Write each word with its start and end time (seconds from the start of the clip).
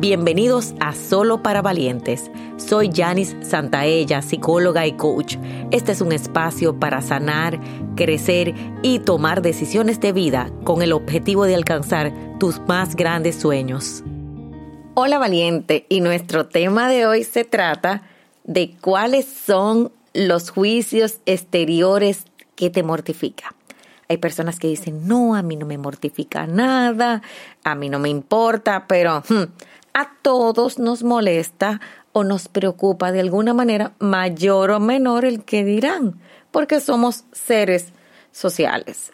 Bienvenidos 0.00 0.72
a 0.80 0.94
Solo 0.94 1.42
para 1.42 1.60
Valientes. 1.60 2.30
Soy 2.56 2.90
Janice 2.90 3.36
Santaella, 3.44 4.22
psicóloga 4.22 4.86
y 4.86 4.92
coach. 4.92 5.36
Este 5.72 5.92
es 5.92 6.00
un 6.00 6.12
espacio 6.12 6.80
para 6.80 7.02
sanar, 7.02 7.60
crecer 7.96 8.54
y 8.82 9.00
tomar 9.00 9.42
decisiones 9.42 10.00
de 10.00 10.14
vida 10.14 10.50
con 10.64 10.80
el 10.80 10.94
objetivo 10.94 11.44
de 11.44 11.54
alcanzar 11.54 12.14
tus 12.38 12.60
más 12.60 12.96
grandes 12.96 13.36
sueños. 13.36 14.02
Hola 14.94 15.18
valiente, 15.18 15.84
y 15.90 16.00
nuestro 16.00 16.46
tema 16.46 16.88
de 16.88 17.04
hoy 17.04 17.22
se 17.22 17.44
trata 17.44 18.00
de 18.44 18.78
cuáles 18.80 19.26
son 19.26 19.92
los 20.14 20.48
juicios 20.48 21.18
exteriores 21.26 22.24
que 22.54 22.70
te 22.70 22.82
mortifican. 22.82 23.52
Hay 24.08 24.16
personas 24.16 24.58
que 24.58 24.66
dicen, 24.66 25.06
no, 25.06 25.36
a 25.36 25.42
mí 25.42 25.54
no 25.54 25.66
me 25.66 25.78
mortifica 25.78 26.46
nada, 26.46 27.22
a 27.62 27.74
mí 27.76 27.88
no 27.90 28.00
me 28.00 28.08
importa, 28.08 28.86
pero 28.88 29.22
hmm, 29.28 29.44
a 29.94 30.12
todos 30.22 30.78
nos 30.78 31.02
molesta 31.02 31.80
o 32.12 32.24
nos 32.24 32.48
preocupa 32.48 33.12
de 33.12 33.20
alguna 33.20 33.54
manera 33.54 33.92
mayor 33.98 34.70
o 34.70 34.80
menor 34.80 35.24
el 35.24 35.44
que 35.44 35.64
dirán, 35.64 36.20
porque 36.50 36.80
somos 36.80 37.24
seres 37.32 37.92
sociales. 38.32 39.12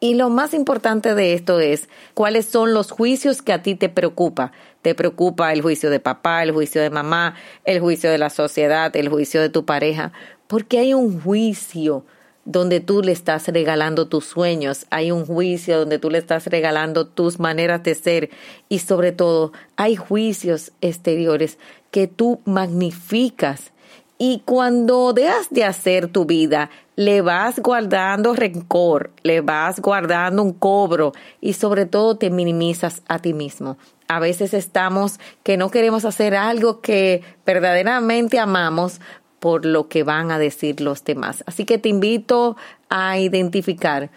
Y 0.00 0.14
lo 0.14 0.30
más 0.30 0.52
importante 0.52 1.14
de 1.14 1.32
esto 1.32 1.60
es 1.60 1.88
cuáles 2.14 2.46
son 2.46 2.74
los 2.74 2.90
juicios 2.90 3.40
que 3.40 3.52
a 3.52 3.62
ti 3.62 3.76
te 3.76 3.88
preocupa. 3.88 4.50
Te 4.82 4.96
preocupa 4.96 5.52
el 5.52 5.62
juicio 5.62 5.90
de 5.90 6.00
papá, 6.00 6.42
el 6.42 6.50
juicio 6.50 6.82
de 6.82 6.90
mamá, 6.90 7.36
el 7.64 7.78
juicio 7.78 8.10
de 8.10 8.18
la 8.18 8.28
sociedad, 8.28 8.94
el 8.96 9.08
juicio 9.08 9.40
de 9.40 9.48
tu 9.48 9.64
pareja, 9.64 10.12
porque 10.48 10.80
hay 10.80 10.92
un 10.92 11.20
juicio 11.20 12.04
donde 12.44 12.80
tú 12.80 13.02
le 13.02 13.12
estás 13.12 13.48
regalando 13.48 14.08
tus 14.08 14.24
sueños, 14.24 14.86
hay 14.90 15.10
un 15.10 15.26
juicio 15.26 15.78
donde 15.78 15.98
tú 15.98 16.10
le 16.10 16.18
estás 16.18 16.46
regalando 16.46 17.06
tus 17.06 17.38
maneras 17.38 17.82
de 17.82 17.94
ser. 17.94 18.30
Y 18.68 18.80
sobre 18.80 19.12
todo 19.12 19.52
hay 19.76 19.96
juicios 19.96 20.72
exteriores 20.80 21.58
que 21.90 22.08
tú 22.08 22.40
magnificas. 22.44 23.72
Y 24.18 24.42
cuando 24.44 25.12
dejas 25.12 25.48
de 25.50 25.64
hacer 25.64 26.08
tu 26.08 26.24
vida, 26.24 26.70
le 26.96 27.22
vas 27.22 27.58
guardando 27.58 28.34
rencor, 28.34 29.10
le 29.22 29.40
vas 29.40 29.80
guardando 29.80 30.42
un 30.42 30.52
cobro 30.52 31.12
y 31.40 31.54
sobre 31.54 31.86
todo 31.86 32.16
te 32.16 32.30
minimizas 32.30 33.02
a 33.08 33.18
ti 33.18 33.32
mismo. 33.32 33.78
A 34.08 34.20
veces 34.20 34.52
estamos 34.52 35.18
que 35.42 35.56
no 35.56 35.70
queremos 35.70 36.04
hacer 36.04 36.34
algo 36.34 36.80
que 36.80 37.22
verdaderamente 37.46 38.38
amamos 38.38 39.00
por 39.42 39.66
lo 39.66 39.88
que 39.88 40.04
van 40.04 40.30
a 40.30 40.38
decir 40.38 40.80
los 40.80 41.02
demás. 41.02 41.42
Así 41.46 41.64
que 41.64 41.76
te 41.76 41.88
invito 41.88 42.56
a 42.88 43.18
identificar 43.18 44.08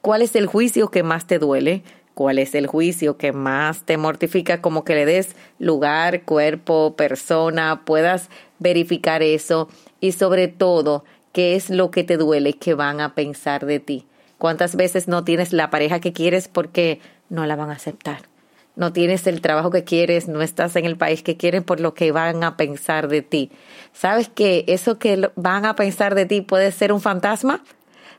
cuál 0.00 0.22
es 0.22 0.34
el 0.36 0.46
juicio 0.46 0.88
que 0.88 1.02
más 1.02 1.26
te 1.26 1.38
duele, 1.38 1.82
cuál 2.14 2.38
es 2.38 2.54
el 2.54 2.66
juicio 2.66 3.18
que 3.18 3.32
más 3.32 3.82
te 3.82 3.98
mortifica, 3.98 4.62
como 4.62 4.82
que 4.82 4.94
le 4.94 5.04
des 5.04 5.36
lugar, 5.58 6.22
cuerpo, 6.22 6.94
persona, 6.96 7.82
puedas 7.84 8.30
verificar 8.58 9.22
eso 9.22 9.68
y 10.00 10.12
sobre 10.12 10.48
todo 10.48 11.04
qué 11.32 11.56
es 11.56 11.68
lo 11.68 11.90
que 11.90 12.02
te 12.02 12.16
duele 12.16 12.54
que 12.54 12.72
van 12.72 13.02
a 13.02 13.14
pensar 13.14 13.66
de 13.66 13.80
ti. 13.80 14.06
¿Cuántas 14.38 14.76
veces 14.76 15.08
no 15.08 15.24
tienes 15.24 15.52
la 15.52 15.68
pareja 15.68 16.00
que 16.00 16.14
quieres 16.14 16.48
porque 16.48 17.00
no 17.28 17.44
la 17.44 17.54
van 17.54 17.68
a 17.68 17.74
aceptar? 17.74 18.29
No 18.76 18.92
tienes 18.92 19.26
el 19.26 19.40
trabajo 19.40 19.70
que 19.70 19.84
quieres, 19.84 20.28
no 20.28 20.42
estás 20.42 20.76
en 20.76 20.84
el 20.84 20.96
país 20.96 21.22
que 21.22 21.36
quieres 21.36 21.62
por 21.62 21.80
lo 21.80 21.94
que 21.94 22.12
van 22.12 22.44
a 22.44 22.56
pensar 22.56 23.08
de 23.08 23.22
ti. 23.22 23.50
¿Sabes 23.92 24.28
que 24.28 24.64
eso 24.68 24.98
que 24.98 25.30
van 25.36 25.64
a 25.64 25.74
pensar 25.74 26.14
de 26.14 26.26
ti 26.26 26.40
puede 26.40 26.72
ser 26.72 26.92
un 26.92 27.00
fantasma? 27.00 27.62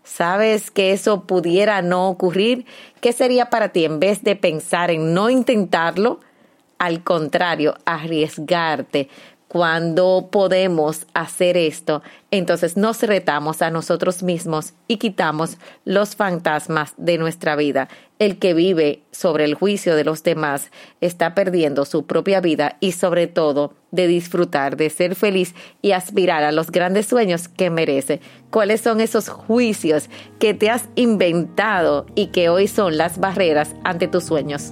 ¿Sabes 0.03 0.71
que 0.71 0.91
eso 0.91 1.25
pudiera 1.25 1.81
no 1.81 2.09
ocurrir? 2.09 2.65
¿Qué 3.01 3.13
sería 3.13 3.49
para 3.49 3.69
ti 3.69 3.85
en 3.85 3.99
vez 3.99 4.23
de 4.23 4.35
pensar 4.35 4.91
en 4.91 5.13
no 5.13 5.29
intentarlo? 5.29 6.19
Al 6.79 7.03
contrario, 7.03 7.75
arriesgarte, 7.85 9.09
cuando 9.51 10.29
podemos 10.31 11.07
hacer 11.13 11.57
esto, 11.57 12.01
entonces 12.31 12.77
nos 12.77 13.03
retamos 13.03 13.61
a 13.61 13.69
nosotros 13.69 14.23
mismos 14.23 14.71
y 14.87 14.95
quitamos 14.95 15.57
los 15.83 16.15
fantasmas 16.15 16.93
de 16.95 17.17
nuestra 17.17 17.57
vida. 17.57 17.89
El 18.17 18.39
que 18.39 18.53
vive 18.53 19.01
sobre 19.11 19.43
el 19.43 19.55
juicio 19.55 19.97
de 19.97 20.05
los 20.05 20.23
demás 20.23 20.71
está 21.01 21.35
perdiendo 21.35 21.83
su 21.83 22.05
propia 22.05 22.39
vida 22.39 22.77
y 22.79 22.93
sobre 22.93 23.27
todo 23.27 23.73
de 23.91 24.07
disfrutar, 24.07 24.77
de 24.77 24.89
ser 24.89 25.15
feliz 25.15 25.53
y 25.81 25.91
aspirar 25.91 26.45
a 26.45 26.53
los 26.53 26.71
grandes 26.71 27.07
sueños 27.07 27.49
que 27.49 27.69
merece. 27.69 28.21
¿Cuáles 28.51 28.79
son 28.79 29.01
esos 29.01 29.27
juicios 29.27 30.09
que 30.39 30.53
te 30.53 30.69
has 30.69 30.87
inventado 30.95 32.05
y 32.15 32.27
que 32.27 32.47
hoy 32.47 32.69
son 32.69 32.97
las 32.97 33.19
barreras 33.19 33.75
ante 33.83 34.07
tus 34.07 34.23
sueños? 34.23 34.71